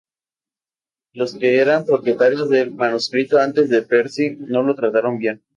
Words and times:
Los 1.13 1.35
que 1.35 1.57
eran 1.61 1.85
propietarios 1.85 2.49
del 2.49 2.71
manuscrito 2.71 3.37
antes 3.37 3.69
de 3.69 3.83
Percy 3.83 4.35
no 4.47 4.63
lo 4.63 4.73
trataron 4.73 5.19
bien. 5.19 5.43